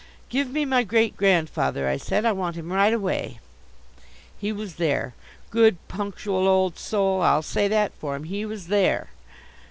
[0.29, 2.25] "Give me my great grandfather," I said.
[2.25, 3.37] "I want him right away."
[4.39, 5.13] He was there.
[5.51, 8.23] Good, punctual old soul, I'll say that for him.
[8.23, 9.09] He was there.